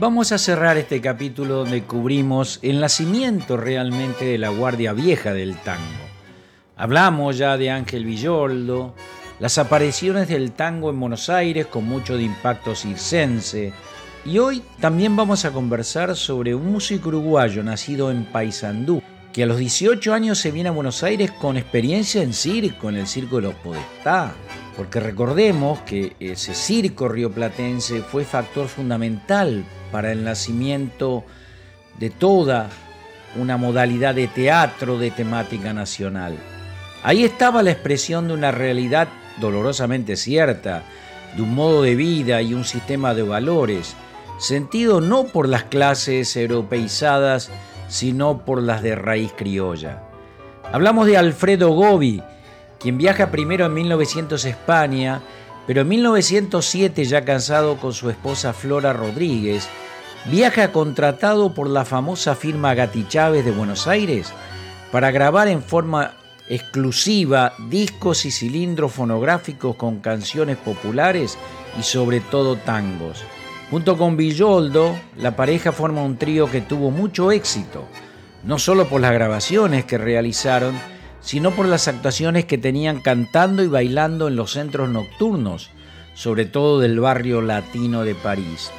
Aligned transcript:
Vamos 0.00 0.30
a 0.30 0.38
cerrar 0.38 0.76
este 0.76 1.00
capítulo 1.00 1.56
donde 1.56 1.82
cubrimos 1.82 2.60
el 2.62 2.78
nacimiento 2.78 3.56
realmente 3.56 4.26
de 4.26 4.38
la 4.38 4.50
guardia 4.50 4.92
vieja 4.92 5.32
del 5.32 5.56
tango. 5.56 5.82
Hablamos 6.76 7.36
ya 7.36 7.56
de 7.56 7.72
Ángel 7.72 8.04
Villoldo, 8.04 8.94
las 9.40 9.58
apariciones 9.58 10.28
del 10.28 10.52
tango 10.52 10.90
en 10.90 11.00
Buenos 11.00 11.28
Aires 11.28 11.66
con 11.66 11.84
mucho 11.84 12.16
de 12.16 12.22
impacto 12.22 12.76
circense, 12.76 13.72
y 14.24 14.38
hoy 14.38 14.62
también 14.78 15.16
vamos 15.16 15.44
a 15.44 15.50
conversar 15.50 16.14
sobre 16.14 16.54
un 16.54 16.70
músico 16.70 17.08
uruguayo 17.08 17.64
nacido 17.64 18.12
en 18.12 18.24
Paysandú, 18.24 19.02
que 19.32 19.42
a 19.42 19.46
los 19.46 19.58
18 19.58 20.14
años 20.14 20.38
se 20.38 20.52
viene 20.52 20.68
a 20.68 20.72
Buenos 20.72 21.02
Aires 21.02 21.32
con 21.32 21.56
experiencia 21.56 22.22
en 22.22 22.34
circo, 22.34 22.88
en 22.88 22.98
el 22.98 23.08
Circo 23.08 23.36
de 23.36 23.42
los 23.42 23.54
Podestá. 23.56 24.32
Porque 24.76 25.00
recordemos 25.00 25.80
que 25.80 26.14
ese 26.20 26.54
circo 26.54 27.08
rioplatense 27.08 28.00
fue 28.02 28.24
factor 28.24 28.68
fundamental 28.68 29.64
para 29.90 30.12
el 30.12 30.24
nacimiento 30.24 31.24
de 31.98 32.10
toda 32.10 32.68
una 33.36 33.56
modalidad 33.56 34.14
de 34.14 34.28
teatro 34.28 34.98
de 34.98 35.10
temática 35.10 35.72
nacional. 35.72 36.36
Ahí 37.02 37.24
estaba 37.24 37.62
la 37.62 37.70
expresión 37.70 38.28
de 38.28 38.34
una 38.34 38.50
realidad 38.50 39.08
dolorosamente 39.40 40.16
cierta, 40.16 40.82
de 41.36 41.42
un 41.42 41.54
modo 41.54 41.82
de 41.82 41.94
vida 41.94 42.42
y 42.42 42.54
un 42.54 42.64
sistema 42.64 43.14
de 43.14 43.22
valores, 43.22 43.94
sentido 44.38 45.00
no 45.00 45.24
por 45.24 45.48
las 45.48 45.64
clases 45.64 46.36
europeizadas, 46.36 47.50
sino 47.88 48.44
por 48.44 48.62
las 48.62 48.82
de 48.82 48.94
raíz 48.94 49.32
criolla. 49.36 50.02
Hablamos 50.72 51.06
de 51.06 51.16
Alfredo 51.16 51.70
Gobi, 51.70 52.22
quien 52.78 52.98
viaja 52.98 53.30
primero 53.30 53.66
en 53.66 53.74
1900 53.74 54.44
a 54.44 54.48
España, 54.48 55.20
pero 55.68 55.82
en 55.82 55.88
1907, 55.88 57.04
ya 57.04 57.26
casado 57.26 57.76
con 57.76 57.92
su 57.92 58.08
esposa 58.08 58.54
Flora 58.54 58.94
Rodríguez, 58.94 59.68
viaja 60.24 60.72
contratado 60.72 61.52
por 61.52 61.68
la 61.68 61.84
famosa 61.84 62.34
firma 62.34 62.72
Gatti 62.72 63.06
Chávez 63.06 63.44
de 63.44 63.50
Buenos 63.50 63.86
Aires 63.86 64.32
para 64.90 65.10
grabar 65.10 65.46
en 65.46 65.62
forma 65.62 66.14
exclusiva 66.48 67.52
discos 67.68 68.24
y 68.24 68.30
cilindros 68.30 68.92
fonográficos 68.92 69.76
con 69.76 69.98
canciones 69.98 70.56
populares 70.56 71.36
y 71.78 71.82
sobre 71.82 72.20
todo 72.20 72.56
tangos. 72.56 73.22
Junto 73.70 73.98
con 73.98 74.16
Villoldo, 74.16 74.96
la 75.18 75.36
pareja 75.36 75.70
forma 75.70 76.02
un 76.02 76.16
trío 76.16 76.50
que 76.50 76.62
tuvo 76.62 76.90
mucho 76.90 77.30
éxito, 77.30 77.84
no 78.42 78.58
solo 78.58 78.88
por 78.88 79.02
las 79.02 79.12
grabaciones 79.12 79.84
que 79.84 79.98
realizaron, 79.98 80.74
sino 81.28 81.50
por 81.50 81.68
las 81.68 81.88
actuaciones 81.88 82.46
que 82.46 82.56
tenían 82.56 83.02
cantando 83.02 83.62
y 83.62 83.66
bailando 83.66 84.28
en 84.28 84.36
los 84.36 84.52
centros 84.52 84.88
nocturnos, 84.88 85.68
sobre 86.14 86.46
todo 86.46 86.80
del 86.80 87.00
barrio 87.00 87.42
latino 87.42 88.02
de 88.02 88.14
París. 88.14 88.70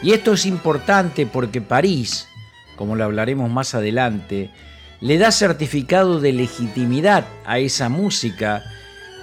Y 0.00 0.12
esto 0.12 0.34
es 0.34 0.46
importante 0.46 1.26
porque 1.26 1.60
París, 1.60 2.28
como 2.76 2.94
lo 2.94 3.02
hablaremos 3.02 3.50
más 3.50 3.74
adelante, 3.74 4.52
le 5.00 5.18
da 5.18 5.32
certificado 5.32 6.20
de 6.20 6.32
legitimidad 6.32 7.24
a 7.44 7.58
esa 7.58 7.88
música 7.88 8.62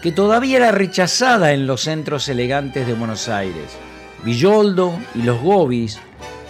que 0.02 0.11
todavía 0.11 0.57
era 0.57 0.73
rechazada 0.73 1.53
en 1.53 1.67
los 1.67 1.83
centros 1.83 2.27
elegantes 2.27 2.85
de 2.85 2.95
Buenos 2.95 3.29
Aires. 3.29 3.77
Villoldo 4.25 4.93
y 5.15 5.21
los 5.21 5.41
Gobis 5.41 5.99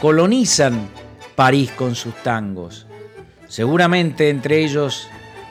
colonizan 0.02 0.90
París 1.36 1.70
con 1.78 1.94
sus 1.94 2.16
tangos. 2.24 2.88
Seguramente 3.48 4.32
entre 4.32 4.66
ellos 4.66 5.08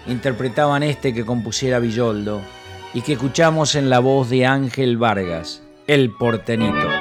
interpretaban 0.08 0.82
este 0.82 1.12
que 1.12 1.24
compusiera 1.24 1.78
Villoldo 1.78 2.40
y 2.94 3.02
que 3.02 3.14
escuchamos 3.14 3.74
en 3.74 3.90
la 3.90 3.98
voz 3.98 4.30
de 4.30 4.46
Ángel 4.46 4.96
Vargas, 4.96 5.62
el 5.86 6.10
portenito. 6.10 6.95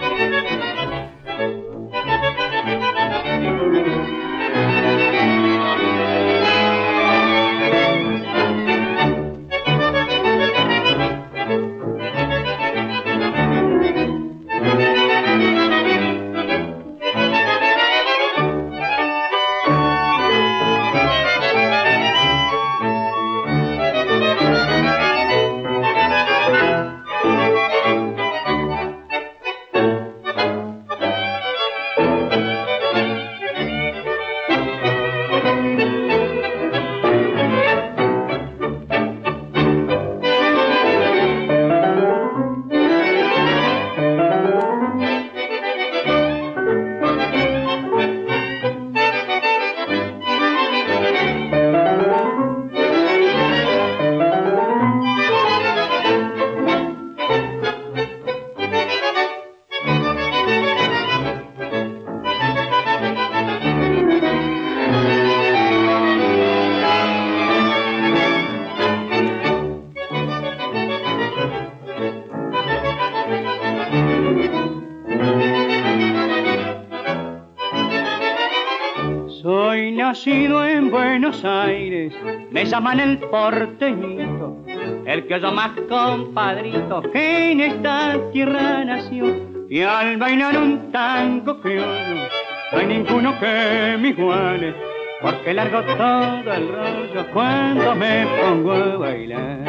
Me 82.51 82.65
llaman 82.65 82.99
el 82.99 83.19
porteñito, 83.19 84.57
el 85.05 85.27
que 85.27 85.39
yo 85.39 85.51
más 85.51 85.71
compadrito 85.87 87.03
que 87.13 87.51
en 87.51 87.61
esta 87.61 88.17
tierra 88.31 88.83
nació. 88.83 89.27
Y 89.69 89.81
al 89.81 90.17
bailar 90.17 90.57
un 90.57 90.91
tango 90.91 91.61
criollo, 91.61 92.27
no 92.71 92.77
hay 92.79 92.87
ninguno 92.87 93.39
que 93.39 93.97
me 93.99 94.09
iguale, 94.09 94.73
porque 95.21 95.53
largo 95.53 95.83
todo 95.83 96.53
el 96.53 96.67
rollo 96.67 97.27
cuando 97.31 97.95
me 97.95 98.25
pongo 98.41 98.73
a 98.73 98.97
bailar. 98.97 99.59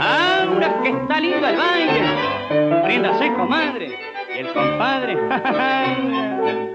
Ahora 0.00 0.80
que 0.82 0.88
está 0.88 1.20
lindo 1.20 1.46
el 1.46 1.56
baile, 1.56 2.00
préndase 2.84 3.34
comadre, 3.34 3.98
y 4.34 4.38
el 4.38 4.46
compadre, 4.54 5.18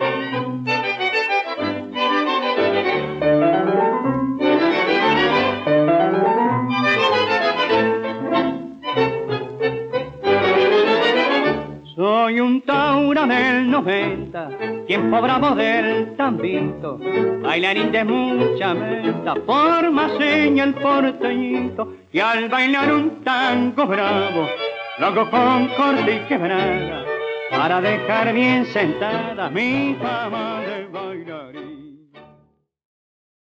Soy 12.33 12.39
un 12.39 12.61
taura 12.61 13.27
del 13.27 13.69
90, 13.69 14.49
tiempo 14.87 15.21
bravo 15.21 15.53
del 15.53 16.15
tambito, 16.15 16.97
bailarín 17.43 17.91
de 17.91 18.03
mucha 18.03 18.73
meta, 18.73 19.35
forma 19.45 20.09
seña 20.17 20.63
el 20.63 20.73
porteñito, 20.73 21.93
y 22.11 22.19
al 22.19 22.49
bailar 22.49 22.91
un 22.91 23.23
tango 23.23 23.85
bravo, 23.85 24.49
lo 24.97 25.05
hago 25.05 25.29
con 25.29 25.67
corte 25.77 26.15
y 26.15 26.27
quebrada, 26.27 27.05
para 27.51 27.79
dejar 27.79 28.33
bien 28.33 28.65
sentada 28.65 29.51
mi 29.51 29.95
fama 30.01 30.61
de 30.61 30.87
bailarín. 30.87 31.72